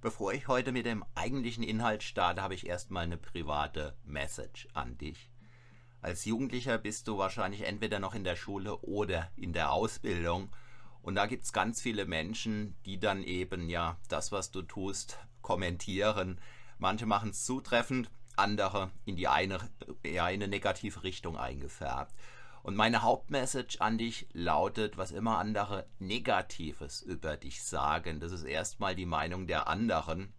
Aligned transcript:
Bevor 0.00 0.34
ich 0.34 0.46
heute 0.46 0.72
mit 0.72 0.84
dem 0.84 1.04
eigentlichen 1.14 1.64
Inhalt 1.64 2.02
starte, 2.02 2.42
habe 2.42 2.54
ich 2.54 2.66
erstmal 2.66 3.04
eine 3.04 3.16
private 3.16 3.96
Message 4.04 4.68
an 4.74 4.98
dich. 4.98 5.30
Als 6.02 6.26
Jugendlicher 6.26 6.76
bist 6.78 7.08
du 7.08 7.16
wahrscheinlich 7.18 7.62
entweder 7.62 7.98
noch 7.98 8.14
in 8.14 8.22
der 8.22 8.36
Schule 8.36 8.76
oder 8.78 9.30
in 9.36 9.52
der 9.52 9.72
Ausbildung. 9.72 10.50
Und 11.02 11.14
da 11.14 11.26
gibt 11.26 11.44
es 11.44 11.52
ganz 11.52 11.80
viele 11.80 12.04
Menschen, 12.04 12.76
die 12.84 13.00
dann 13.00 13.22
eben 13.22 13.68
ja 13.70 13.96
das, 14.08 14.32
was 14.32 14.50
du 14.50 14.62
tust, 14.62 15.18
kommentieren. 15.40 16.40
Manche 16.78 17.06
machen 17.06 17.30
es 17.30 17.44
zutreffend, 17.46 18.10
andere 18.36 18.90
in 19.06 19.16
die 19.16 19.28
eine, 19.28 19.58
ja, 20.04 20.28
in 20.28 20.42
eine 20.42 20.48
negative 20.48 21.04
Richtung 21.04 21.38
eingefärbt. 21.38 22.14
Und 22.66 22.74
meine 22.74 23.02
Hauptmessage 23.02 23.80
an 23.80 23.96
dich 23.96 24.26
lautet, 24.32 24.98
was 24.98 25.12
immer 25.12 25.38
andere 25.38 25.86
Negatives 26.00 27.00
über 27.00 27.36
dich 27.36 27.62
sagen, 27.62 28.18
das 28.18 28.32
ist 28.32 28.42
erstmal 28.42 28.96
die 28.96 29.06
Meinung 29.06 29.46
der 29.46 29.68
anderen. 29.68 30.32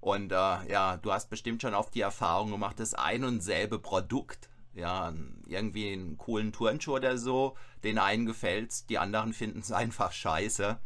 Und 0.00 0.32
äh, 0.32 0.34
ja, 0.34 0.96
du 0.96 1.12
hast 1.12 1.30
bestimmt 1.30 1.62
schon 1.62 1.74
oft 1.74 1.94
die 1.94 2.00
Erfahrung 2.00 2.50
gemacht, 2.50 2.80
das 2.80 2.94
ein 2.94 3.22
und 3.22 3.40
selbe 3.40 3.78
Produkt, 3.78 4.50
ja, 4.74 5.14
irgendwie 5.46 5.92
einen 5.92 6.18
coolen 6.18 6.50
Turnschuh 6.50 6.96
oder 6.96 7.16
so, 7.18 7.56
den 7.84 8.00
einen 8.00 8.26
gefällt's, 8.26 8.86
die 8.86 8.98
anderen 8.98 9.32
finden 9.32 9.60
es 9.60 9.70
einfach 9.84 10.10
scheiße. 10.10 10.80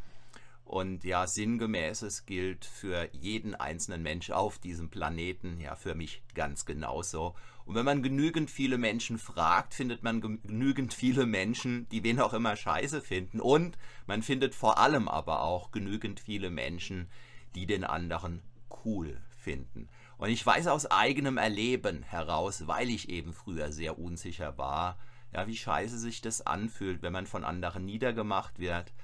Und 0.73 1.05
ja, 1.05 1.27
sinngemäßes 1.27 2.25
gilt 2.25 2.65
für 2.65 3.07
jeden 3.13 3.55
einzelnen 3.55 4.03
Mensch 4.03 4.31
auf 4.31 4.59
diesem 4.59 4.89
Planeten, 4.89 5.61
ja, 5.61 5.77
für 5.77 5.95
mich 5.95 6.23
ganz 6.35 6.65
genauso. 6.65 7.35
Und 7.67 7.75
wenn 7.75 7.85
man 7.85 8.03
genügend 8.03 8.51
viele 8.51 8.79
Menschen 8.79 9.19
fragt, 9.19 9.75
findet 9.75 10.03
man 10.03 10.23
genügend 10.23 10.95
viele 10.95 11.27
Menschen, 11.27 11.87
die 11.91 12.03
wen 12.05 12.19
auch 12.19 12.33
immer 12.33 12.57
scheiße 12.57 13.03
finden. 13.03 13.39
Und 13.39 13.77
man 14.07 14.23
findet 14.23 14.55
vor 14.55 14.79
allem 14.79 15.09
aber 15.09 15.43
auch 15.43 15.73
genügend 15.73 16.21
viele 16.21 16.49
Menschen, 16.49 17.11
die 17.55 17.67
den 17.67 17.85
anderen 17.85 18.41
cool 18.83 19.21
finden. 19.29 19.91
Und 20.17 20.31
ich 20.31 20.45
weiß 20.45 20.69
aus 20.69 20.91
eigenem 20.91 21.37
Erleben 21.37 22.03
heraus, 22.03 22.67
weil 22.67 22.89
ich 22.89 23.11
eben 23.11 23.35
früher 23.35 23.73
sehr 23.73 23.99
unsicher 23.99 24.57
war, 24.57 24.97
ja, 25.35 25.47
wie 25.47 25.57
scheiße 25.57 25.99
sich 25.99 26.23
das 26.23 26.47
anfühlt, 26.47 27.03
wenn 27.03 27.13
man 27.13 27.27
von 27.27 27.45
anderen 27.45 27.85
niedergemacht 27.85 28.59
wird, 28.59 28.95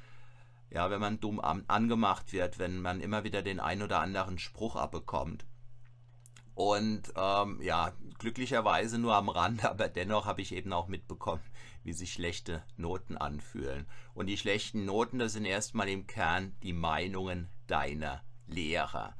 ja, 0.70 0.90
wenn 0.90 1.00
man 1.00 1.20
dumm 1.20 1.40
angemacht 1.40 2.32
wird, 2.32 2.58
wenn 2.58 2.80
man 2.80 3.00
immer 3.00 3.24
wieder 3.24 3.42
den 3.42 3.60
ein 3.60 3.82
oder 3.82 4.00
anderen 4.00 4.38
Spruch 4.38 4.76
abbekommt. 4.76 5.46
Und 6.54 7.12
ähm, 7.14 7.62
ja, 7.62 7.92
glücklicherweise 8.18 8.98
nur 8.98 9.14
am 9.14 9.28
Rand, 9.28 9.64
aber 9.70 9.88
dennoch 9.88 10.26
habe 10.26 10.42
ich 10.42 10.52
eben 10.52 10.72
auch 10.72 10.88
mitbekommen, 10.88 11.42
wie 11.84 11.92
sich 11.92 12.12
schlechte 12.12 12.64
Noten 12.76 13.16
anfühlen. 13.16 13.86
Und 14.12 14.26
die 14.26 14.36
schlechten 14.36 14.84
Noten, 14.84 15.18
das 15.18 15.34
sind 15.34 15.44
erstmal 15.44 15.88
im 15.88 16.06
Kern 16.06 16.56
die 16.62 16.72
Meinungen 16.72 17.48
deiner 17.68 18.22
Lehrer. 18.46 19.14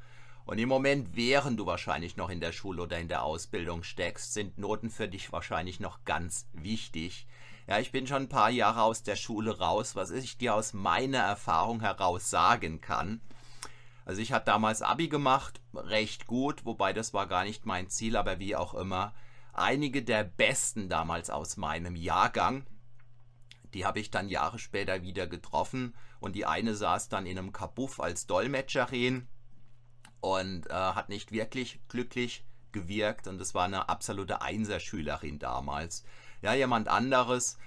Und 0.48 0.56
im 0.56 0.70
Moment, 0.70 1.14
während 1.14 1.60
du 1.60 1.66
wahrscheinlich 1.66 2.16
noch 2.16 2.30
in 2.30 2.41
der 2.41 2.52
Schule 2.52 2.80
oder 2.80 2.98
in 2.98 3.08
der 3.08 3.22
Ausbildung 3.22 3.82
steckst, 3.82 4.32
sind 4.32 4.56
Noten 4.56 4.88
für 4.88 5.06
dich 5.06 5.30
wahrscheinlich 5.30 5.78
noch 5.78 6.04
ganz 6.06 6.48
wichtig. 6.54 7.27
Ja, 7.66 7.80
ich 7.80 7.92
bin 7.92 8.06
schon 8.06 8.22
ein 8.22 8.28
paar 8.30 8.48
Jahre 8.48 8.80
aus 8.80 9.02
der 9.02 9.16
Schule 9.16 9.58
raus, 9.58 9.94
was 9.94 10.10
ich 10.10 10.38
dir 10.38 10.54
aus 10.54 10.72
meiner 10.72 11.19
Erfahrung 11.19 11.82
heraus 11.82 12.30
sagen 12.30 12.80
kann. 12.80 13.20
Also 14.06 14.22
ich 14.22 14.32
habe 14.32 14.46
damals 14.46 14.80
Abi 14.80 15.08
gemacht, 15.08 15.60
recht 15.74 16.26
gut, 16.26 16.64
wobei 16.64 16.94
das 16.94 17.12
war 17.12 17.26
gar 17.26 17.44
nicht 17.44 17.66
mein 17.66 17.91
Ziel, 17.91 18.16
aber 18.16 18.38
wie 18.38 18.56
auch 18.56 18.72
immer. 18.72 19.12
Einige 19.52 20.02
der 20.02 20.24
Besten 20.24 20.88
damals 20.88 21.28
aus 21.28 21.58
meinem 21.58 21.94
Jahrgang, 21.94 22.64
die 23.74 23.84
habe 23.84 24.00
ich 24.00 24.10
dann 24.10 24.30
Jahre 24.30 24.58
später 24.58 25.02
wieder 25.02 25.26
getroffen 25.26 25.94
und 26.20 26.34
die 26.36 26.46
eine 26.46 26.74
saß 26.74 27.10
dann 27.10 27.26
in 27.26 27.36
einem 27.36 27.52
Kabuff 27.52 28.00
als 28.00 28.26
Dolmetscherin 28.26 29.28
und 30.20 30.69
äh, 30.69 30.72
hat 30.72 31.08
nicht 31.08 31.33
wirklich 31.33 31.80
glücklich 31.88 32.44
gewirkt 32.72 33.26
und 33.26 33.41
es 33.41 33.54
war 33.54 33.65
eine 33.65 33.88
absolute 33.88 34.43
Einserschülerin 34.43 35.38
damals 35.38 36.04
ja, 36.43 36.54
jemand 36.54 36.88
anderes. 36.88 37.59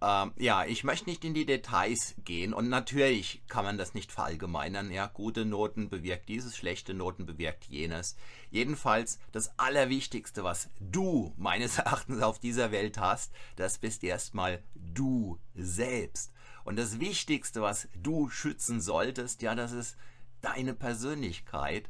Ähm, 0.00 0.32
ja, 0.36 0.64
ich 0.64 0.84
möchte 0.84 1.08
nicht 1.08 1.24
in 1.24 1.34
die 1.34 1.46
Details 1.46 2.14
gehen 2.24 2.52
und 2.52 2.68
natürlich 2.68 3.42
kann 3.48 3.64
man 3.64 3.78
das 3.78 3.94
nicht 3.94 4.12
verallgemeinern. 4.12 4.90
Ja, 4.90 5.06
gute 5.06 5.44
Noten 5.44 5.88
bewirkt 5.88 6.28
dieses, 6.28 6.56
schlechte 6.56 6.94
Noten 6.94 7.26
bewirkt 7.26 7.64
jenes. 7.66 8.16
Jedenfalls 8.50 9.18
das 9.32 9.58
Allerwichtigste, 9.58 10.44
was 10.44 10.68
du 10.80 11.32
meines 11.36 11.78
Erachtens 11.78 12.22
auf 12.22 12.38
dieser 12.38 12.72
Welt 12.72 12.98
hast, 12.98 13.32
das 13.56 13.78
bist 13.78 14.04
erstmal 14.04 14.62
du 14.74 15.38
selbst. 15.54 16.32
Und 16.64 16.76
das 16.76 16.98
Wichtigste, 16.98 17.60
was 17.60 17.88
du 17.94 18.30
schützen 18.30 18.80
solltest, 18.80 19.42
ja, 19.42 19.54
das 19.54 19.72
ist 19.72 19.96
deine 20.44 20.74
Persönlichkeit 20.74 21.88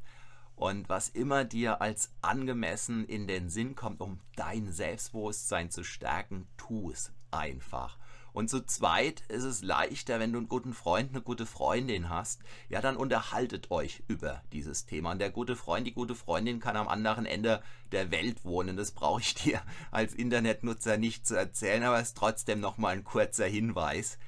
und 0.56 0.88
was 0.88 1.08
immer 1.08 1.44
dir 1.44 1.80
als 1.80 2.12
angemessen 2.22 3.04
in 3.06 3.26
den 3.26 3.50
Sinn 3.50 3.74
kommt, 3.74 4.00
um 4.00 4.20
dein 4.36 4.70
Selbstbewusstsein 4.72 5.70
zu 5.70 5.82
stärken, 5.82 6.46
tu 6.56 6.90
es 6.90 7.12
einfach. 7.32 7.98
Und 8.32 8.50
zu 8.50 8.64
zweit 8.66 9.22
ist 9.28 9.44
es 9.44 9.62
leichter, 9.62 10.18
wenn 10.18 10.32
du 10.32 10.38
einen 10.38 10.48
guten 10.48 10.74
Freund, 10.74 11.10
eine 11.10 11.22
gute 11.22 11.46
Freundin 11.46 12.08
hast. 12.08 12.42
Ja, 12.68 12.80
dann 12.80 12.96
unterhaltet 12.96 13.70
euch 13.70 14.02
über 14.08 14.42
dieses 14.52 14.86
Thema. 14.86 15.12
Und 15.12 15.20
der 15.20 15.30
gute 15.30 15.54
Freund, 15.54 15.86
die 15.86 15.94
gute 15.94 16.16
Freundin 16.16 16.58
kann 16.58 16.76
am 16.76 16.88
anderen 16.88 17.26
Ende 17.26 17.62
der 17.92 18.10
Welt 18.10 18.44
wohnen. 18.44 18.76
Das 18.76 18.90
brauche 18.90 19.20
ich 19.20 19.34
dir 19.44 19.62
als 19.92 20.14
Internetnutzer 20.14 20.96
nicht 20.96 21.26
zu 21.28 21.36
erzählen, 21.36 21.84
aber 21.84 22.00
es 22.00 22.08
ist 22.08 22.16
trotzdem 22.16 22.58
nochmal 22.58 22.94
ein 22.94 23.04
kurzer 23.04 23.46
Hinweis. 23.46 24.18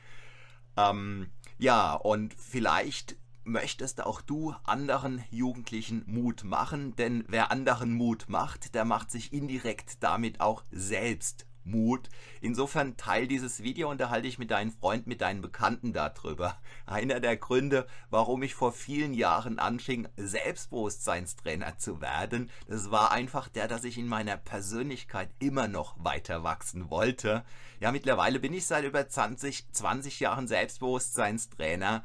Ähm, 0.77 1.31
ja, 1.59 1.95
und 1.95 2.33
vielleicht 2.35 3.17
möchtest 3.47 4.05
auch 4.05 4.21
du 4.21 4.55
anderen 4.65 5.25
Jugendlichen 5.31 6.03
Mut 6.07 6.45
machen, 6.45 6.97
denn 6.97 7.25
wer 7.29 7.51
anderen 7.51 7.95
Mut 7.95 8.27
macht, 8.29 8.75
der 8.75 8.85
macht 8.85 9.11
sich 9.11 9.33
indirekt 9.33 10.03
damit 10.03 10.41
auch 10.41 10.65
selbst 10.71 11.47
Mut. 11.67 12.09
Insofern 12.41 12.97
teil 12.97 13.27
dieses 13.27 13.63
Video, 13.63 13.91
unterhalte 13.91 14.29
ich 14.29 14.39
mit 14.39 14.51
deinen 14.51 14.71
Freunden, 14.71 15.09
mit 15.09 15.21
deinen 15.21 15.43
Bekannten 15.43 15.93
darüber. 15.93 16.57
Einer 16.87 17.21
der 17.21 17.37
Gründe, 17.37 17.87
warum 18.09 18.43
ich 18.43 18.55
vor 18.55 18.73
vielen 18.73 19.15
Jahren 19.15 19.59
anfing, 19.59 20.09
Selbstbewusstseinstrainer 20.17 21.79
zu 21.79 22.01
werden, 22.01 22.51
das 22.69 22.91
war 22.91 23.11
einfach 23.11 23.49
der, 23.49 23.69
dass 23.69 23.85
ich 23.85 23.99
in 23.99 24.07
meiner 24.07 24.37
Persönlichkeit 24.37 25.31
immer 25.39 25.69
noch 25.69 25.97
weiter 26.03 26.45
wachsen 26.45 26.91
wollte. 26.91 27.45
Ja, 27.81 27.93
mittlerweile 27.93 28.39
bin 28.41 28.55
ich 28.55 28.67
seit 28.67 28.85
über 28.85 29.09
20, 29.09 29.73
20 29.73 30.21
Jahren 30.21 30.49
Selbstbewusstseinstrainer. 30.49 32.05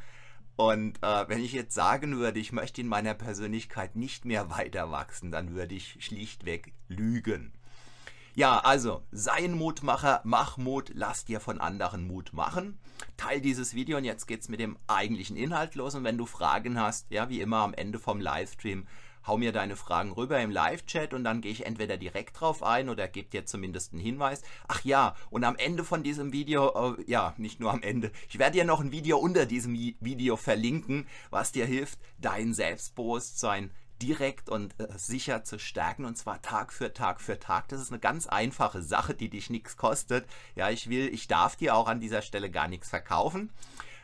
Und 0.55 1.01
äh, 1.01 1.27
wenn 1.27 1.43
ich 1.43 1.53
jetzt 1.53 1.73
sagen 1.73 2.17
würde, 2.17 2.39
ich 2.39 2.51
möchte 2.51 2.81
in 2.81 2.87
meiner 2.87 3.13
Persönlichkeit 3.13 3.95
nicht 3.95 4.25
mehr 4.25 4.49
weiter 4.49 4.91
wachsen, 4.91 5.31
dann 5.31 5.55
würde 5.55 5.75
ich 5.75 5.97
schlichtweg 5.99 6.73
lügen. 6.87 7.53
Ja, 8.33 8.59
also 8.59 9.03
sei 9.11 9.43
ein 9.43 9.57
Mutmacher, 9.57 10.21
mach 10.23 10.57
Mut, 10.57 10.91
lass 10.93 11.25
dir 11.25 11.41
von 11.41 11.59
anderen 11.59 12.07
Mut 12.07 12.31
machen. 12.31 12.79
Teil 13.17 13.41
dieses 13.41 13.73
Video 13.73 13.97
und 13.97 14.05
jetzt 14.05 14.25
geht's 14.25 14.47
mit 14.47 14.61
dem 14.61 14.77
eigentlichen 14.87 15.35
Inhalt 15.35 15.75
los. 15.75 15.95
Und 15.95 16.05
wenn 16.05 16.17
du 16.17 16.25
Fragen 16.25 16.79
hast, 16.79 17.11
ja, 17.11 17.27
wie 17.27 17.41
immer 17.41 17.57
am 17.57 17.73
Ende 17.73 17.99
vom 17.99 18.21
Livestream, 18.21 18.87
hau 19.25 19.37
mir 19.37 19.51
deine 19.51 19.75
Fragen 19.75 20.11
rüber 20.11 20.39
im 20.39 20.51
Live-Chat 20.51 21.13
und 21.13 21.23
dann 21.23 21.41
gehe 21.41 21.51
ich 21.51 21.65
entweder 21.65 21.97
direkt 21.97 22.39
drauf 22.39 22.63
ein 22.63 22.89
oder 22.89 23.07
gebe 23.07 23.29
dir 23.29 23.45
zumindest 23.45 23.93
einen 23.93 24.01
Hinweis. 24.01 24.41
Ach 24.67 24.83
ja, 24.83 25.15
und 25.29 25.43
am 25.43 25.55
Ende 25.55 25.83
von 25.83 26.03
diesem 26.03 26.33
Video, 26.33 26.95
äh, 26.97 27.03
ja, 27.05 27.33
nicht 27.37 27.59
nur 27.59 27.71
am 27.71 27.83
Ende, 27.83 28.11
ich 28.29 28.39
werde 28.39 28.57
dir 28.57 28.65
noch 28.65 28.79
ein 28.79 28.91
Video 28.91 29.17
unter 29.17 29.45
diesem 29.45 29.73
Video 29.73 30.37
verlinken, 30.37 31.07
was 31.29 31.51
dir 31.51 31.65
hilft, 31.65 31.99
dein 32.19 32.53
Selbstbewusstsein 32.53 33.71
direkt 34.01 34.49
und 34.49 34.73
äh, 34.79 34.87
sicher 34.97 35.43
zu 35.43 35.59
stärken 35.59 36.05
und 36.05 36.17
zwar 36.17 36.41
Tag 36.41 36.73
für 36.73 36.93
Tag 36.93 37.21
für 37.21 37.39
Tag. 37.39 37.67
Das 37.69 37.81
ist 37.81 37.91
eine 37.91 37.99
ganz 37.99 38.27
einfache 38.27 38.81
Sache, 38.81 39.13
die 39.13 39.29
dich 39.29 39.49
nichts 39.49 39.77
kostet. 39.77 40.25
Ja, 40.55 40.69
ich 40.69 40.89
will, 40.89 41.07
ich 41.13 41.27
darf 41.27 41.55
dir 41.55 41.75
auch 41.75 41.87
an 41.87 41.99
dieser 41.99 42.21
Stelle 42.21 42.49
gar 42.49 42.67
nichts 42.67 42.89
verkaufen. 42.89 43.51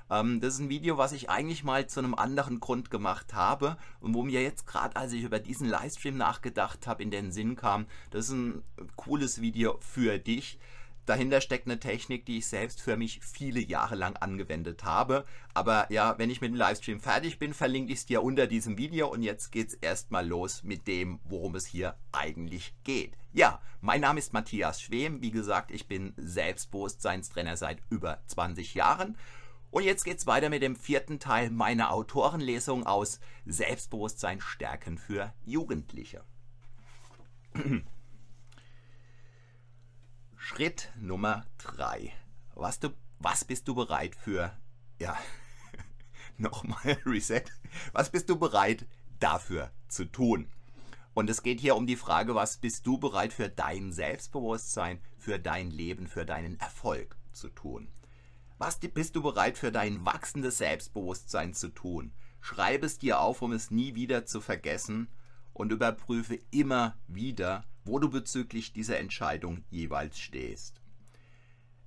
Ähm, 0.10 0.40
das 0.40 0.56
ist 0.56 0.60
ein 0.60 0.70
Video, 0.70 0.98
was 0.98 1.12
ich 1.12 1.30
eigentlich 1.30 1.64
mal 1.64 1.88
zu 1.88 2.00
einem 2.00 2.16
anderen 2.16 2.60
Grund 2.60 2.90
gemacht 2.90 3.34
habe 3.34 3.78
und 4.00 4.14
wo 4.14 4.24
mir 4.24 4.42
jetzt 4.42 4.66
gerade, 4.68 4.96
als 4.96 5.14
ich 5.14 5.24
über 5.24 5.40
diesen 5.40 5.68
Livestream 5.68 6.18
nachgedacht 6.18 6.88
habe, 6.88 7.04
in 7.04 7.12
den 7.12 7.32
Sinn 7.32 7.56
kam, 7.56 7.88
das 8.12 8.26
ist 8.26 8.32
ein 8.32 8.64
cooles 8.96 9.42
Video 9.42 9.78
für 9.82 10.18
dich. 10.20 10.60
Dahinter 11.08 11.40
steckt 11.40 11.68
eine 11.68 11.80
Technik, 11.80 12.26
die 12.26 12.40
ich 12.40 12.48
selbst 12.48 12.82
für 12.82 12.98
mich 12.98 13.22
viele 13.24 13.62
Jahre 13.62 13.96
lang 13.96 14.18
angewendet 14.18 14.84
habe. 14.84 15.24
Aber 15.54 15.90
ja, 15.90 16.20
wenn 16.20 16.30
ich 16.30 16.42
mit 16.42 16.52
dem 16.52 16.58
Livestream 16.58 17.00
fertig 17.00 17.40
bin, 17.40 17.54
verlinke 17.54 17.94
ich 17.94 18.00
es 18.00 18.06
dir 18.06 18.22
unter 18.22 18.46
diesem 18.46 18.78
Video. 18.78 19.08
Und 19.08 19.24
jetzt 19.24 19.54
geht 19.54 19.70
es 19.70 19.74
erstmal 19.76 20.28
los 20.28 20.64
mit 20.64 20.86
dem, 20.86 21.22
worum 21.24 21.56
es 21.56 21.66
hier 21.66 21.96
eigentlich 22.12 22.76
geht. 22.84 23.14
Ja, 23.32 23.62
mein 23.80 24.02
Name 24.02 24.20
ist 24.20 24.34
Matthias 24.34 24.82
Schwem. 24.82 25.22
Wie 25.22 25.32
gesagt, 25.32 25.72
ich 25.72 25.88
bin 25.88 26.14
Selbstbewusstseinstrainer 26.18 27.56
seit 27.56 27.78
über 27.90 28.20
20 28.28 28.74
Jahren 28.74 29.16
und 29.72 29.84
jetzt 29.84 30.04
geht's 30.04 30.28
weiter 30.28 30.50
mit 30.50 30.62
dem 30.62 30.76
vierten 30.76 31.20
Teil 31.20 31.50
meiner 31.50 31.92
Autorenlesung 31.92 32.86
aus 32.86 33.20
Selbstbewusstsein 33.46 34.42
stärken 34.42 34.98
für 34.98 35.34
Jugendliche. 35.46 36.24
Schritt 40.36 40.92
Nummer 41.00 41.46
drei. 41.58 42.14
Was, 42.56 42.80
du, 42.80 42.90
was 43.20 43.46
bist 43.46 43.68
du 43.68 43.76
bereit 43.76 44.16
für? 44.16 44.52
Ja, 45.00 45.18
nochmal 46.38 46.98
Reset. 47.06 47.44
Was 47.92 48.10
bist 48.10 48.30
du 48.30 48.40
bereit, 48.40 48.86
dafür 49.20 49.72
zu 49.88 50.06
tun. 50.06 50.48
Und 51.14 51.30
es 51.30 51.42
geht 51.42 51.60
hier 51.60 51.76
um 51.76 51.88
die 51.88 51.96
Frage, 51.96 52.36
was 52.36 52.58
bist 52.58 52.86
du 52.86 52.98
bereit 52.98 53.34
für 53.34 53.50
dein 53.50 53.92
Selbstbewusstsein, 53.92 55.00
für 55.18 55.40
dein 55.40 55.72
Leben, 55.72 56.08
für 56.08 56.26
deinen 56.26 56.60
Erfolg 56.60 57.18
zu 57.34 57.50
tun? 57.50 57.88
Was 58.60 58.80
bist 58.80 59.16
du 59.16 59.22
bereit 59.22 59.58
für 59.58 59.72
dein 59.72 60.04
wachsendes 60.04 60.58
Selbstbewusstsein 60.58 61.54
zu 61.54 61.70
tun? 61.70 62.12
Schreibe 62.42 62.88
es 62.88 62.98
dir 62.98 63.20
auf, 63.20 63.44
um 63.44 63.52
es 63.52 63.70
nie 63.70 63.94
wieder 63.94 64.26
zu 64.26 64.42
vergessen 64.42 65.10
und 65.54 65.72
überprüfe 65.72 66.40
immer 66.50 66.98
wieder, 67.08 67.66
wo 67.84 68.00
du 68.00 68.10
bezüglich 68.10 68.74
dieser 68.74 68.98
Entscheidung 68.98 69.64
jeweils 69.70 70.20
stehst. 70.20 70.82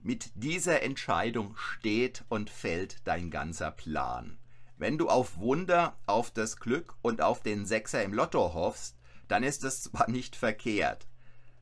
Mit 0.01 0.31
dieser 0.35 0.83
Entscheidung 0.83 1.57
steht 1.57 2.25
und 2.29 2.51
fällt 2.51 3.07
dein 3.07 3.31
ganzer 3.31 3.71
Plan. 3.73 4.39
Wenn 4.79 4.97
du 4.97 5.09
auf 5.09 5.39
Wunder, 5.39 5.99
auf 6.07 6.31
das 6.31 6.57
Glück 6.57 6.95
und 7.03 7.21
auf 7.21 7.43
den 7.43 7.67
Sechser 7.67 8.03
im 8.03 8.15
Lotto 8.15 8.55
hoffst, 8.55 8.97
dann 9.29 9.43
ist 9.43 9.65
es 9.65 9.83
zwar 9.83 10.09
nicht 10.09 10.37
verkehrt. 10.37 11.09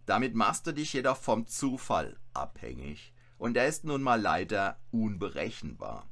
Damit 0.07 0.35
machst 0.35 0.67
du 0.67 0.73
dich 0.73 0.93
jedoch 0.93 1.17
vom 1.17 1.47
Zufall 1.47 2.19
abhängig. 2.33 3.13
Und 3.39 3.55
der 3.55 3.69
ist 3.69 3.85
nun 3.85 4.03
mal 4.03 4.21
leider 4.21 4.79
unberechenbar. 4.91 6.09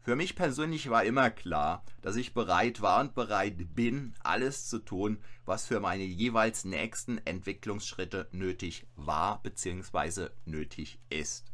Für 0.00 0.14
mich 0.14 0.36
persönlich 0.36 0.88
war 0.88 1.02
immer 1.02 1.30
klar, 1.30 1.84
dass 2.00 2.14
ich 2.14 2.32
bereit 2.32 2.80
war 2.80 3.00
und 3.00 3.14
bereit 3.14 3.74
bin, 3.74 4.14
alles 4.22 4.68
zu 4.68 4.78
tun, 4.78 5.18
was 5.44 5.66
für 5.66 5.80
meine 5.80 6.04
jeweils 6.04 6.64
nächsten 6.64 7.18
Entwicklungsschritte 7.26 8.28
nötig 8.30 8.86
war 8.94 9.42
bzw. 9.42 10.28
nötig 10.44 11.00
ist. 11.10 11.50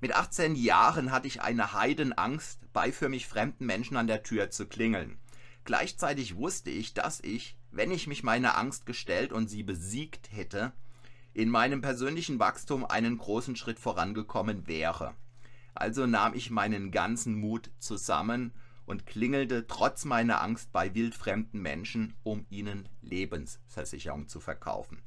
Mit 0.00 0.12
18 0.12 0.56
Jahren 0.56 1.12
hatte 1.12 1.28
ich 1.28 1.40
eine 1.40 1.72
Heidenangst, 1.72 2.72
bei 2.72 2.90
für 2.92 3.08
mich 3.08 3.26
fremden 3.26 3.66
Menschen 3.66 3.96
an 3.96 4.08
der 4.08 4.24
Tür 4.24 4.50
zu 4.50 4.66
klingeln. 4.66 5.18
Gleichzeitig 5.64 6.34
wusste 6.34 6.70
ich, 6.70 6.94
dass 6.94 7.20
ich, 7.20 7.56
wenn 7.70 7.92
ich 7.92 8.06
mich 8.08 8.22
meiner 8.22 8.56
Angst 8.58 8.86
gestellt 8.86 9.32
und 9.32 9.48
sie 9.48 9.62
besiegt 9.62 10.32
hätte, 10.32 10.72
in 11.38 11.50
meinem 11.50 11.82
persönlichen 11.82 12.40
Wachstum 12.40 12.84
einen 12.84 13.16
großen 13.16 13.54
Schritt 13.54 13.78
vorangekommen 13.78 14.66
wäre. 14.66 15.14
Also 15.72 16.04
nahm 16.04 16.34
ich 16.34 16.50
meinen 16.50 16.90
ganzen 16.90 17.36
Mut 17.36 17.70
zusammen 17.78 18.52
und 18.86 19.06
klingelte 19.06 19.68
trotz 19.68 20.04
meiner 20.04 20.42
Angst 20.42 20.72
bei 20.72 20.96
wildfremden 20.96 21.62
Menschen, 21.62 22.16
um 22.24 22.44
ihnen 22.50 22.88
Lebensversicherung 23.02 24.26
zu 24.26 24.40
verkaufen. 24.40 25.00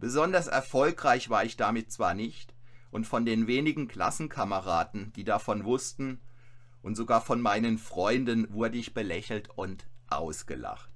Besonders 0.00 0.48
erfolgreich 0.48 1.30
war 1.30 1.44
ich 1.44 1.56
damit 1.56 1.92
zwar 1.92 2.14
nicht, 2.14 2.52
und 2.90 3.06
von 3.06 3.24
den 3.24 3.46
wenigen 3.46 3.86
Klassenkameraden, 3.86 5.12
die 5.12 5.22
davon 5.22 5.64
wussten, 5.64 6.20
und 6.82 6.96
sogar 6.96 7.20
von 7.20 7.40
meinen 7.40 7.78
Freunden 7.78 8.52
wurde 8.52 8.76
ich 8.76 8.92
belächelt 8.92 9.50
und 9.50 9.86
ausgelacht. 10.08 10.90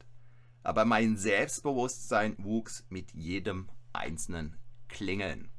Aber 0.64 0.84
mein 0.84 1.16
Selbstbewusstsein 1.16 2.34
wuchs 2.38 2.87
mit 2.88 3.12
jedem 3.12 3.69
einzelnen 3.92 4.56
Klingeln. 4.90 5.50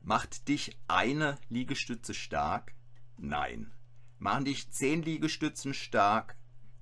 Macht 0.00 0.48
dich 0.48 0.76
eine 0.88 1.38
Liegestütze 1.48 2.14
stark? 2.14 2.74
Nein. 3.16 3.72
Machen 4.18 4.44
dich 4.44 4.70
zehn 4.70 5.02
Liegestützen 5.02 5.74
stark? 5.74 6.36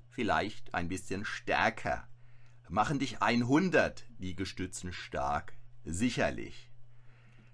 Vielleicht 0.09 0.75
ein 0.75 0.89
bisschen 0.89 1.25
stärker. 1.25 2.09
Machen 2.69 2.99
dich 2.99 3.21
100 3.21 4.07
Liegestützen 4.19 4.93
stark? 4.93 5.53
Sicherlich. 5.85 6.71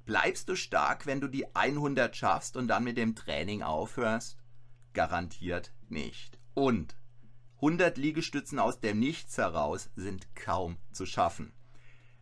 Bleibst 0.05 0.49
du 0.49 0.55
stark, 0.55 1.07
wenn 1.07 1.21
du 1.21 1.27
die 1.27 1.55
100 1.57 2.15
schaffst 2.15 2.57
und 2.57 2.69
dann 2.69 2.85
mit 2.85 2.97
dem 2.97 3.17
Training 3.17 3.63
aufhörst? 3.63 4.39
Garantiert 4.93 5.73
nicht. 5.89 6.39
Und 6.55 6.97
100 7.57 7.97
Liegestützen 7.97 8.59
aus 8.59 8.81
dem 8.81 9.01
Nichts 9.01 9.39
heraus 9.39 9.91
sind 9.97 10.35
kaum 10.37 10.77
zu 10.93 11.07
schaffen 11.07 11.53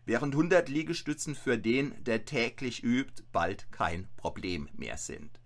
während 0.06 0.34
100 0.34 0.68
Liegestützen 0.68 1.34
für 1.34 1.58
den, 1.58 1.94
der 2.04 2.24
täglich 2.24 2.82
übt, 2.82 3.22
bald 3.32 3.70
kein 3.72 4.08
Problem 4.16 4.68
mehr 4.74 4.98
sind. 4.98 5.40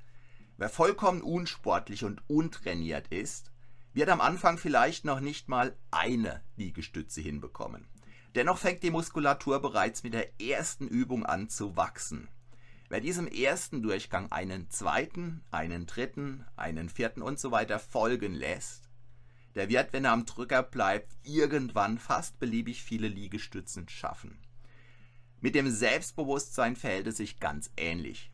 Wer 0.57 0.69
vollkommen 0.69 1.23
unsportlich 1.23 2.05
und 2.05 2.23
untrainiert 2.29 3.09
ist, 3.09 3.53
wird 3.95 4.09
am 4.09 4.21
Anfang 4.21 4.59
vielleicht 4.59 5.05
noch 5.05 5.21
nicht 5.21 5.49
mal 5.49 5.77
eine 5.91 6.43
Liegestütze 6.57 7.21
hinbekommen. 7.21 7.87
Dennoch 8.35 8.59
fängt 8.59 8.83
die 8.83 8.91
Muskulatur 8.91 9.61
bereits 9.61 10.03
mit 10.03 10.15
der 10.15 10.41
ersten 10.41 10.87
Übung 10.87 11.25
an 11.25 11.49
zu 11.49 11.77
wachsen. 11.77 12.29
Wer 12.89 13.01
diesem 13.01 13.27
ersten 13.27 13.83
Durchgang 13.83 14.33
einen 14.33 14.71
zweiten, 14.71 15.45
einen 15.51 15.87
dritten, 15.87 16.45
einen 16.57 16.89
vierten 16.89 17.23
und 17.23 17.39
so 17.39 17.51
weiter 17.51 17.79
folgen 17.79 18.35
lässt, 18.35 18.89
der 19.55 19.69
wird, 19.69 19.93
wenn 19.93 20.05
er 20.05 20.13
am 20.13 20.25
Drücker 20.25 20.63
bleibt, 20.63 21.17
irgendwann 21.23 21.99
fast 21.99 22.39
beliebig 22.39 22.83
viele 22.83 23.09
Liegestützen 23.09 23.89
schaffen. 23.89 24.39
Mit 25.41 25.55
dem 25.55 25.71
Selbstbewusstsein 25.71 26.75
verhält 26.75 27.07
es 27.07 27.19
sich 27.19 27.39
ganz 27.39 27.71
ähnlich. 27.77 28.33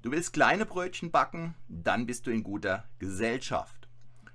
Du 0.00 0.10
willst 0.10 0.32
kleine 0.32 0.64
Brötchen 0.64 1.10
backen, 1.10 1.54
dann 1.68 2.06
bist 2.06 2.26
du 2.26 2.30
in 2.30 2.42
guter 2.42 2.84
Gesellschaft. 2.98 3.88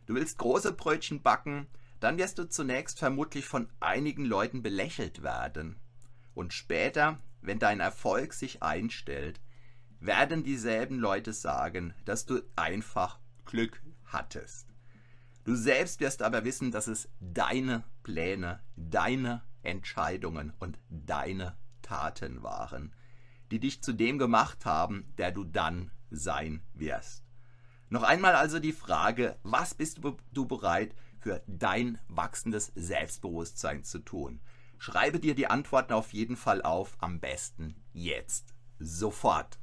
Du 0.06 0.14
willst 0.14 0.38
große 0.38 0.74
Brötchen 0.74 1.22
backen, 1.22 1.68
dann 2.00 2.18
wirst 2.18 2.38
du 2.38 2.48
zunächst 2.48 3.00
vermutlich 3.00 3.46
von 3.46 3.70
einigen 3.80 4.26
Leuten 4.26 4.62
belächelt 4.62 5.24
werden. 5.24 5.78
Und 6.36 6.54
später, 6.54 7.20
wenn 7.42 7.60
dein 7.60 7.80
Erfolg 7.80 8.34
sich 8.34 8.62
einstellt, 8.62 9.40
werden 10.00 10.44
dieselben 10.44 11.00
Leute 11.00 11.34
sagen, 11.34 11.94
dass 12.06 12.26
du 12.26 12.42
einfach 12.56 13.20
Glück 13.46 13.82
hattest. 14.06 14.68
Du 15.44 15.56
selbst 15.56 16.00
wirst 16.00 16.22
aber 16.22 16.46
wissen, 16.46 16.72
dass 16.72 16.88
es 16.88 17.10
deine 17.20 17.84
Pläne, 18.04 18.62
deine 18.76 19.42
Entscheidungen 19.64 20.54
und 20.60 20.78
deine 20.90 21.58
Taten 21.90 22.44
waren, 22.44 22.94
die 23.50 23.60
dich 23.60 23.82
zu 23.82 23.94
dem 23.94 24.20
gemacht 24.20 24.66
haben, 24.66 25.12
der 25.18 25.32
du 25.32 25.44
dann 25.44 25.92
sein 26.12 26.62
wirst. 26.74 27.24
Noch 27.90 28.04
einmal 28.04 28.36
also 28.36 28.60
die 28.60 28.74
Frage, 28.74 29.40
was 29.42 29.74
bist 29.74 30.00
du 30.32 30.46
bereit 30.46 30.94
für 31.20 31.42
dein 31.48 32.00
wachsendes 32.08 32.72
Selbstbewusstsein 32.76 33.84
zu 33.84 34.00
tun? 34.00 34.40
Schreibe 34.78 35.20
dir 35.20 35.34
die 35.34 35.48
Antworten 35.48 35.94
auf 35.94 36.14
jeden 36.14 36.38
Fall 36.38 36.62
auf, 36.62 36.96
am 37.00 37.20
besten 37.20 37.76
jetzt, 37.92 38.54
sofort. 38.78 39.60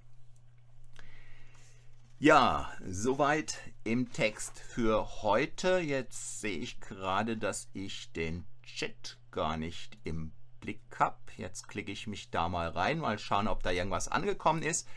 Ja, 2.19 2.73
soweit 2.85 3.59
im 3.85 4.11
Text 4.13 4.59
für 4.59 5.23
heute. 5.23 5.79
Jetzt 5.79 6.41
sehe 6.41 6.59
ich 6.59 6.81
gerade, 6.81 7.37
dass 7.37 7.69
ich 7.73 8.11
den 8.13 8.47
Chat 8.65 9.19
gar 9.31 9.57
nicht 9.57 9.99
im 10.03 10.33
Habe. 10.99 11.17
Jetzt 11.37 11.69
klicke 11.69 11.93
ich 11.93 12.07
mich 12.07 12.31
da 12.31 12.49
mal 12.49 12.69
rein, 12.69 12.99
mal 12.99 13.19
schauen, 13.19 13.49
ob 13.49 13.63
da 13.63 13.71
irgendwas 13.71 14.09
angekommen 14.09 14.63
ist. 14.63 14.89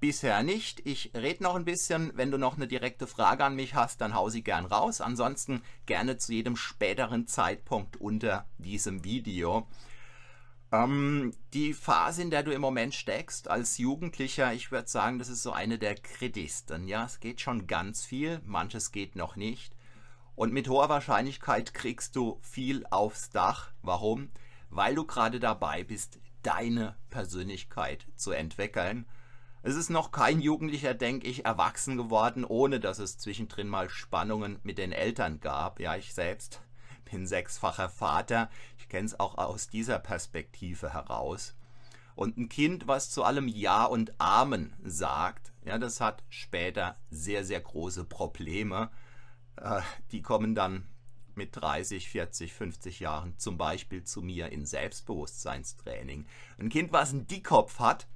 Bisher 0.00 0.42
nicht. 0.44 0.86
Ich 0.86 1.10
rede 1.14 1.42
noch 1.42 1.56
ein 1.56 1.64
bisschen. 1.64 2.12
Wenn 2.14 2.30
du 2.30 2.38
noch 2.38 2.56
eine 2.56 2.68
direkte 2.68 3.08
Frage 3.08 3.44
an 3.44 3.56
mich 3.56 3.74
hast, 3.74 4.00
dann 4.00 4.14
hau 4.14 4.28
sie 4.28 4.44
gern 4.44 4.66
raus. 4.66 5.00
Ansonsten 5.00 5.62
gerne 5.86 6.18
zu 6.18 6.32
jedem 6.32 6.56
späteren 6.56 7.26
Zeitpunkt 7.26 7.96
unter 7.96 8.46
diesem 8.58 9.02
Video. 9.02 9.66
Ähm, 10.70 11.32
die 11.54 11.72
Phase, 11.72 12.22
in 12.22 12.30
der 12.30 12.42
du 12.42 12.52
im 12.52 12.60
Moment 12.60 12.94
steckst 12.94 13.48
als 13.48 13.78
Jugendlicher, 13.78 14.52
ich 14.52 14.70
würde 14.70 14.88
sagen, 14.88 15.18
das 15.18 15.28
ist 15.28 15.42
so 15.42 15.52
eine 15.52 15.78
der 15.78 15.94
kritischsten. 15.94 16.86
Ja, 16.86 17.04
es 17.06 17.20
geht 17.20 17.40
schon 17.40 17.66
ganz 17.66 18.04
viel, 18.04 18.40
manches 18.44 18.92
geht 18.92 19.16
noch 19.16 19.34
nicht. 19.34 19.74
Und 20.36 20.52
mit 20.52 20.68
hoher 20.68 20.88
Wahrscheinlichkeit 20.88 21.74
kriegst 21.74 22.14
du 22.14 22.38
viel 22.42 22.86
aufs 22.90 23.30
Dach. 23.30 23.72
Warum? 23.82 24.30
Weil 24.70 24.94
du 24.94 25.04
gerade 25.04 25.40
dabei 25.40 25.84
bist, 25.84 26.18
deine 26.42 26.96
Persönlichkeit 27.10 28.06
zu 28.14 28.32
entwickeln. 28.32 29.06
Es 29.62 29.74
ist 29.74 29.90
noch 29.90 30.12
kein 30.12 30.40
Jugendlicher, 30.40 30.94
denke 30.94 31.26
ich, 31.26 31.44
erwachsen 31.44 31.96
geworden, 31.96 32.44
ohne 32.44 32.80
dass 32.80 32.98
es 32.98 33.18
zwischendrin 33.18 33.68
mal 33.68 33.90
Spannungen 33.90 34.58
mit 34.62 34.78
den 34.78 34.92
Eltern 34.92 35.40
gab. 35.40 35.80
Ja, 35.80 35.96
ich 35.96 36.14
selbst 36.14 36.62
bin 37.10 37.26
sechsfacher 37.26 37.88
Vater. 37.88 38.50
Ich 38.78 38.88
kenne 38.88 39.06
es 39.06 39.18
auch 39.18 39.36
aus 39.38 39.68
dieser 39.68 39.98
Perspektive 39.98 40.92
heraus. 40.92 41.54
Und 42.14 42.36
ein 42.36 42.48
Kind, 42.48 42.88
was 42.88 43.10
zu 43.10 43.22
allem 43.24 43.48
Ja 43.48 43.84
und 43.84 44.12
Amen 44.20 44.74
sagt, 44.82 45.52
ja, 45.64 45.78
das 45.78 46.00
hat 46.00 46.24
später 46.28 46.96
sehr, 47.10 47.44
sehr 47.44 47.60
große 47.60 48.04
Probleme. 48.04 48.90
Äh, 49.56 49.82
die 50.12 50.22
kommen 50.22 50.54
dann 50.54 50.88
mit 51.38 51.56
30, 51.56 52.10
40, 52.10 52.52
50 52.52 53.00
Jahren 53.00 53.38
zum 53.38 53.56
Beispiel 53.56 54.04
zu 54.04 54.20
mir 54.20 54.52
in 54.52 54.66
Selbstbewusstseinstraining. 54.66 56.26
Ein 56.58 56.68
Kind, 56.68 56.92
was 56.92 57.12
einen 57.12 57.26
Dickkopf 57.26 57.78
hat, 57.78 58.06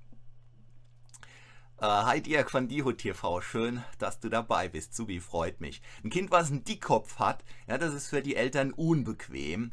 äh, 1.81 1.87
hi 1.87 2.21
Dirk 2.21 2.50
von 2.50 2.69
Diho 2.69 2.93
TV, 2.93 3.41
schön, 3.41 3.83
dass 3.99 4.21
du 4.21 4.29
dabei 4.29 4.69
bist. 4.69 4.95
Subi, 4.95 5.21
freut 5.21 5.61
mich. 5.61 5.81
Ein 6.05 6.11
Kind, 6.11 6.31
was 6.31 6.50
einen 6.50 6.64
Dickkopf 6.64 7.19
hat, 7.19 7.43
ja, 7.67 7.79
das 7.79 7.95
ist 7.95 8.09
für 8.09 8.23
die 8.23 8.37
Eltern 8.37 8.73
unbequem. 8.73 9.73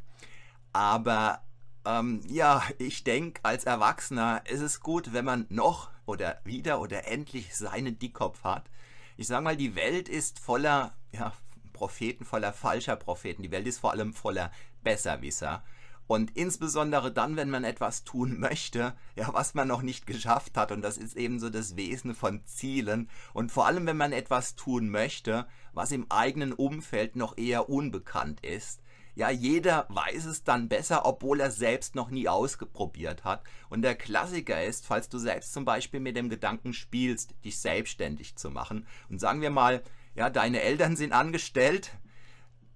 Aber 0.72 1.42
ähm, 1.86 2.22
ja, 2.28 2.64
ich 2.78 3.04
denke, 3.04 3.42
als 3.44 3.66
Erwachsener 3.66 4.44
ist 4.48 4.62
es 4.62 4.80
gut, 4.80 5.14
wenn 5.14 5.26
man 5.26 5.46
noch 5.50 5.90
oder 6.06 6.40
wieder 6.44 6.80
oder 6.82 7.08
endlich 7.08 7.56
seinen 7.56 8.00
Dickkopf 8.00 8.44
hat. 8.44 8.70
Ich 9.18 9.28
sage 9.28 9.44
mal, 9.44 9.58
die 9.58 9.76
Welt 9.76 10.08
ist 10.08 10.40
voller 10.40 10.96
ja, 11.12 11.34
Propheten, 11.80 12.26
voller 12.26 12.52
falscher 12.52 12.98
Propheten. 12.98 13.42
Die 13.42 13.52
Welt 13.52 13.66
ist 13.66 13.80
vor 13.80 13.92
allem 13.92 14.14
voller 14.14 14.52
Besserwisser. 14.84 15.64
Und 16.08 16.36
insbesondere 16.36 17.14
dann, 17.14 17.38
wenn 17.38 17.50
man 17.50 17.64
etwas 17.64 18.04
tun 18.04 18.38
möchte, 18.38 18.96
ja, 19.16 19.34
was 19.34 19.54
man 19.54 19.70
noch 19.70 19.82
nicht 19.82 20.06
geschafft 20.06 20.58
hat. 20.58 20.74
Und 20.74 20.82
das 20.82 20.98
ist 20.98 21.16
eben 21.16 21.40
so 21.40 21.50
das 21.50 21.78
Wesen 21.78 22.16
von 22.16 22.44
Zielen. 22.46 23.10
Und 23.34 23.54
vor 23.54 23.66
allem, 23.66 23.86
wenn 23.86 23.96
man 23.96 24.12
etwas 24.12 24.56
tun 24.56 24.90
möchte, 24.90 25.46
was 25.72 25.94
im 25.94 26.12
eigenen 26.12 26.52
Umfeld 26.52 27.16
noch 27.16 27.38
eher 27.38 27.70
unbekannt 27.70 28.44
ist. 28.44 28.82
Ja, 29.16 29.30
jeder 29.30 29.86
weiß 29.90 30.26
es 30.26 30.44
dann 30.44 30.68
besser, 30.68 31.06
obwohl 31.06 31.40
er 31.40 31.52
selbst 31.52 31.96
noch 31.96 32.10
nie 32.10 32.28
ausprobiert 32.28 33.24
hat. 33.24 33.44
Und 33.70 33.84
der 33.84 33.96
Klassiker 33.96 34.64
ist, 34.64 34.86
falls 34.86 35.08
du 35.10 35.18
selbst 35.18 35.54
zum 35.54 35.64
Beispiel 35.64 36.02
mit 36.02 36.18
dem 36.18 36.30
Gedanken 36.30 36.74
spielst, 36.74 37.36
dich 37.46 37.60
selbstständig 37.60 38.36
zu 38.36 38.50
machen. 38.50 38.86
Und 39.10 39.20
sagen 39.20 39.42
wir 39.42 39.52
mal, 39.52 39.82
ja, 40.16 40.30
deine 40.30 40.62
Eltern 40.62 40.96
sind 40.96 41.14
angestellt, 41.14 41.92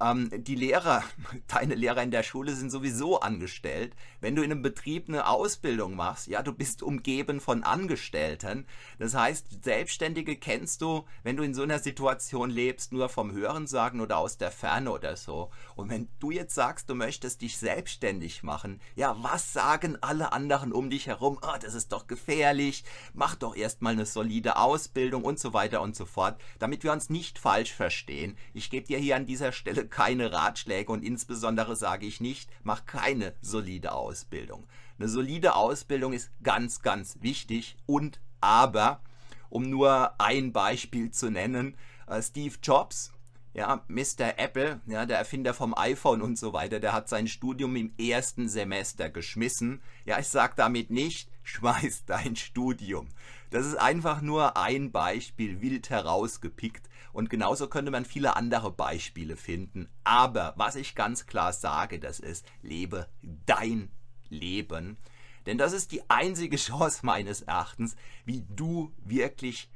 ähm, 0.04 0.30
die 0.32 0.56
Lehrer, 0.56 1.04
deine 1.48 1.76
Lehrer 1.76 2.04
in 2.04 2.12
der 2.12 2.24
Schule 2.24 2.54
sind 2.54 2.72
sowieso 2.72 3.20
angestellt. 3.20 3.96
Wenn 4.20 4.36
du 4.36 4.44
in 4.44 4.52
einem 4.52 4.62
Betrieb 4.62 5.08
eine 5.08 5.28
Ausbildung 5.28 5.96
machst, 5.96 6.28
ja, 6.28 6.44
du 6.44 6.54
bist 6.54 6.84
umgeben 6.84 7.40
von 7.40 7.64
Angestellten. 7.64 8.66
Das 9.00 9.14
heißt, 9.14 9.64
Selbstständige 9.64 10.36
kennst 10.36 10.82
du, 10.82 11.06
wenn 11.24 11.38
du 11.38 11.44
in 11.44 11.54
so 11.54 11.64
einer 11.64 11.80
Situation 11.80 12.50
lebst, 12.50 12.92
nur 12.92 13.10
vom 13.10 13.32
Hörensagen 13.32 14.02
oder 14.02 14.18
aus 14.18 14.38
der 14.38 14.52
Ferne 14.52 14.92
oder 14.92 15.16
so. 15.16 15.50
Und 15.76 15.90
wenn 15.90 16.10
du 16.20 16.32
jetzt 16.32 16.56
sagst, 16.56 16.90
du 16.90 16.96
möchtest 16.96 17.42
dich 17.42 17.58
selbstständig 17.58 18.44
machen, 18.44 18.82
ja, 18.96 19.16
was 19.22 19.54
sagen 19.54 19.98
alle 20.02 20.34
anderen 20.34 20.72
um 20.72 20.90
dich 20.90 21.08
herum? 21.08 21.40
Oh, 21.42 21.58
das 21.62 21.74
ist 21.74 21.92
doch 21.92 22.08
gefährlich. 22.08 22.84
Mach 23.14 23.36
doch 23.36 23.56
erstmal 23.56 23.94
eine 23.94 24.06
solide 24.06 24.58
Ausbildung 24.58 25.24
und 25.24 25.40
so 25.40 25.54
weiter 25.54 25.82
und 25.82 25.96
so 25.96 26.06
fort, 26.06 26.40
damit 26.60 26.84
wir 26.84 26.92
uns 26.92 27.10
nicht 27.10 27.40
falsch 27.40 27.74
verstehen. 27.74 28.38
Ich 28.54 28.70
gebe 28.70 28.88
dir 28.88 28.98
hier 28.98 29.16
an 29.16 29.26
dieser 29.26 29.52
Stelle 29.52 29.88
keine 29.94 30.34
Ratschläge 30.34 30.92
und 30.92 31.04
insbesondere 31.04 31.76
sage 31.76 32.08
ich 32.08 32.20
nicht, 32.20 32.50
mach 32.64 32.88
keine 32.88 33.36
solide 33.42 33.92
Ausbildung. 33.92 34.66
Eine 34.98 35.08
solide 35.08 35.56
Ausbildung 35.56 36.14
ist 36.14 36.32
ganz, 36.42 36.82
ganz 36.82 37.20
wichtig 37.22 37.78
und 37.86 38.20
aber, 38.42 39.02
um 39.50 39.70
nur 39.70 40.20
ein 40.20 40.52
Beispiel 40.52 41.12
zu 41.12 41.30
nennen, 41.30 41.78
äh, 42.08 42.24
Steve 42.24 42.56
Jobs, 42.64 43.14
ja, 43.54 43.84
Mr. 43.88 44.40
Apple, 44.40 44.82
ja, 44.88 45.06
der 45.06 45.20
Erfinder 45.20 45.54
vom 45.54 45.78
iPhone 45.78 46.24
und 46.24 46.40
so 46.40 46.54
weiter, 46.54 46.80
der 46.80 46.94
hat 46.94 47.08
sein 47.08 47.28
Studium 47.28 47.76
im 47.76 47.94
ersten 48.00 48.50
Semester 48.50 49.12
geschmissen. 49.12 49.80
Ja, 50.06 50.18
ich 50.18 50.28
sage 50.28 50.54
damit 50.56 50.90
nicht, 50.90 51.30
schmeiß 51.44 52.06
dein 52.08 52.36
Studium. 52.36 53.10
Das 53.52 53.68
ist 53.68 53.76
einfach 53.76 54.22
nur 54.22 54.58
ein 54.58 54.92
Beispiel, 54.92 55.62
wild 55.62 55.92
herausgepickt. 55.92 56.90
Und 57.14 57.30
genauso 57.30 57.68
könnte 57.68 57.92
man 57.92 58.06
viele 58.06 58.36
andere 58.36 58.72
Beispiele 58.72 59.38
finden. 59.38 59.88
Aber 60.04 60.54
was 60.58 60.76
ich 60.76 60.96
ganz 60.96 61.28
klar 61.28 61.54
sage, 61.54 62.00
das 62.00 62.20
ist, 62.20 62.46
lebe 62.62 63.08
dein 63.22 63.92
Leben. 64.30 64.98
Denn 65.46 65.58
das 65.58 65.74
ist 65.74 65.92
die 65.92 66.10
einzige 66.10 66.58
Chance 66.58 67.06
meines 67.06 67.44
Erachtens, 67.44 67.96
wie 68.26 68.44
du 68.50 68.92
wirklich 68.98 69.70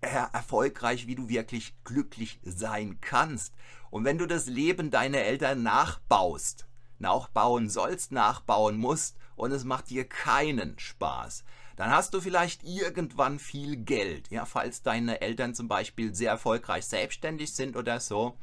erfolgreich, 0.00 1.06
wie 1.06 1.14
du 1.14 1.28
wirklich 1.28 1.74
glücklich 1.84 2.40
sein 2.42 3.00
kannst. 3.00 3.52
Und 3.90 4.04
wenn 4.04 4.18
du 4.18 4.26
das 4.26 4.46
Leben 4.46 4.90
deiner 4.90 5.18
Eltern 5.18 5.62
nachbaust, 5.62 6.66
nachbauen 6.98 7.68
sollst, 7.68 8.12
nachbauen 8.12 8.78
musst 8.78 9.18
und 9.36 9.52
es 9.52 9.64
macht 9.64 9.90
dir 9.90 10.08
keinen 10.08 10.78
Spaß, 10.78 11.44
dann 11.76 11.90
hast 11.90 12.14
du 12.14 12.20
vielleicht 12.20 12.64
irgendwann 12.64 13.38
viel 13.38 13.76
Geld, 13.76 14.30
ja, 14.30 14.44
falls 14.44 14.82
deine 14.82 15.20
Eltern 15.20 15.54
zum 15.54 15.68
Beispiel 15.68 16.14
sehr 16.14 16.30
erfolgreich 16.30 16.86
selbstständig 16.86 17.54
sind 17.54 17.76
oder 17.76 18.00
so. 18.00 18.36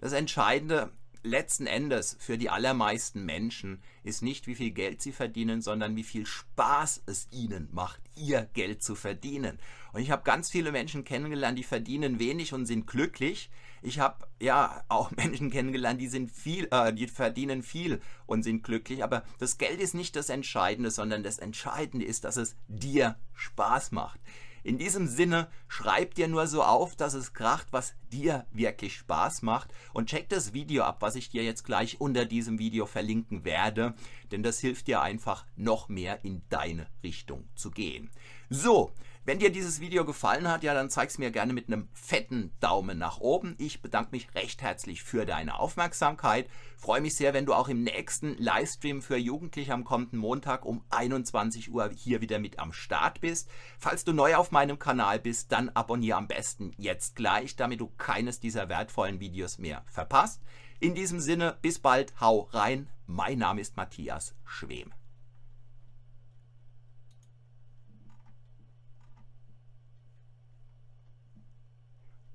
Das 0.00 0.12
Entscheidende 0.12 0.90
letzten 1.22 1.66
Endes 1.66 2.16
für 2.20 2.38
die 2.38 2.50
allermeisten 2.50 3.24
Menschen 3.24 3.82
ist 4.04 4.22
nicht, 4.22 4.46
wie 4.46 4.54
viel 4.54 4.70
Geld 4.70 5.02
sie 5.02 5.12
verdienen, 5.12 5.60
sondern 5.60 5.96
wie 5.96 6.04
viel 6.04 6.26
Spaß 6.26 7.02
es 7.06 7.28
ihnen 7.30 7.68
macht, 7.72 8.00
ihr 8.16 8.48
Geld 8.54 8.82
zu 8.82 8.94
verdienen. 8.94 9.58
Und 9.92 10.02
ich 10.02 10.10
habe 10.10 10.24
ganz 10.24 10.50
viele 10.50 10.72
Menschen 10.72 11.04
kennengelernt, 11.04 11.58
die 11.58 11.64
verdienen 11.64 12.18
wenig 12.18 12.52
und 12.52 12.66
sind 12.66 12.86
glücklich. 12.86 13.50
Ich 13.82 14.00
habe 14.00 14.26
ja 14.40 14.84
auch 14.88 15.10
Menschen 15.16 15.50
kennengelernt, 15.50 16.00
die 16.00 16.08
sind 16.08 16.30
viel, 16.30 16.68
äh, 16.70 16.92
die 16.92 17.06
verdienen 17.06 17.62
viel 17.62 18.00
und 18.26 18.42
sind 18.42 18.62
glücklich. 18.62 19.04
Aber 19.04 19.24
das 19.38 19.58
Geld 19.58 19.80
ist 19.80 19.94
nicht 19.94 20.16
das 20.16 20.28
Entscheidende, 20.28 20.90
sondern 20.90 21.22
das 21.22 21.38
Entscheidende 21.38 22.04
ist, 22.04 22.24
dass 22.24 22.36
es 22.36 22.56
dir 22.68 23.16
Spaß 23.34 23.92
macht. 23.92 24.20
In 24.66 24.78
diesem 24.78 25.06
Sinne, 25.06 25.46
schreib 25.68 26.16
dir 26.16 26.26
nur 26.26 26.48
so 26.48 26.64
auf, 26.64 26.96
dass 26.96 27.14
es 27.14 27.34
kracht, 27.34 27.68
was 27.70 27.94
dir 28.10 28.46
wirklich 28.50 28.96
Spaß 28.96 29.42
macht 29.42 29.72
und 29.92 30.08
check 30.08 30.28
das 30.28 30.54
Video 30.54 30.82
ab, 30.82 30.96
was 31.02 31.14
ich 31.14 31.28
dir 31.28 31.44
jetzt 31.44 31.62
gleich 31.62 32.00
unter 32.00 32.24
diesem 32.24 32.58
Video 32.58 32.84
verlinken 32.84 33.44
werde, 33.44 33.94
denn 34.32 34.42
das 34.42 34.58
hilft 34.58 34.86
dir 34.86 35.00
einfach 35.02 35.46
noch 35.56 35.88
mehr 35.88 36.24
in 36.24 36.42
deine 36.48 36.86
Richtung 37.02 37.48
zu 37.54 37.70
gehen. 37.70 38.10
So, 38.48 38.92
wenn 39.26 39.40
dir 39.40 39.50
dieses 39.50 39.80
Video 39.80 40.04
gefallen 40.04 40.46
hat, 40.46 40.62
ja, 40.62 40.72
dann 40.72 40.88
zeig's 40.88 41.18
mir 41.18 41.32
gerne 41.32 41.52
mit 41.52 41.66
einem 41.66 41.88
fetten 41.94 42.52
Daumen 42.60 42.96
nach 42.96 43.18
oben. 43.18 43.56
Ich 43.58 43.82
bedanke 43.82 44.12
mich 44.12 44.32
recht 44.36 44.62
herzlich 44.62 45.02
für 45.02 45.26
deine 45.26 45.58
Aufmerksamkeit. 45.58 46.48
Freue 46.76 47.00
mich 47.00 47.16
sehr, 47.16 47.34
wenn 47.34 47.44
du 47.44 47.52
auch 47.52 47.66
im 47.66 47.82
nächsten 47.82 48.38
Livestream 48.38 49.02
für 49.02 49.16
Jugendliche 49.16 49.74
am 49.74 49.82
kommenden 49.82 50.20
Montag 50.20 50.64
um 50.64 50.84
21 50.90 51.72
Uhr 51.72 51.90
hier 51.92 52.20
wieder 52.20 52.38
mit 52.38 52.60
am 52.60 52.72
Start 52.72 53.20
bist. 53.20 53.50
Falls 53.80 54.04
du 54.04 54.12
neu 54.12 54.36
auf 54.36 54.52
meinem 54.52 54.78
Kanal 54.78 55.18
bist, 55.18 55.50
dann 55.50 55.70
abonniere 55.70 56.18
am 56.18 56.28
besten 56.28 56.70
jetzt 56.76 57.16
gleich, 57.16 57.56
damit 57.56 57.80
du 57.80 57.88
keines 57.98 58.38
dieser 58.38 58.68
wertvollen 58.68 59.18
Videos 59.18 59.58
mehr 59.58 59.82
verpasst. 59.88 60.40
In 60.78 60.94
diesem 60.94 61.20
Sinne, 61.20 61.56
bis 61.62 61.78
bald, 61.78 62.12
hau 62.20 62.48
rein. 62.52 62.88
Mein 63.06 63.38
Name 63.38 63.60
ist 63.60 63.76
Matthias 63.76 64.34
Schwem. 64.44 64.92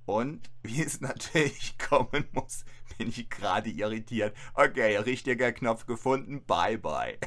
Und 0.06 0.50
wie 0.64 0.82
es 0.82 1.00
natürlich 1.02 1.78
kommen 1.78 2.28
muss, 2.34 2.66
bin 2.98 3.10
ich 3.10 3.30
gerade 3.30 3.70
irritiert. 3.70 4.36
Okay, 4.54 4.98
richtiger 4.98 5.52
Knopf 5.52 5.86
gefunden. 5.86 6.44
Bye, 6.46 6.78
bye. 6.78 7.18